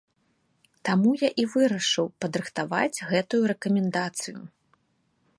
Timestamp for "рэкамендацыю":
3.51-4.39